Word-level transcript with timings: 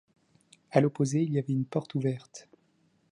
À 0.71 0.81
l’opposé 0.81 1.21
il 1.21 1.33
y 1.33 1.37
avait 1.37 1.53
une 1.53 1.63
porte 1.65 1.93
ouverte. 1.93 2.49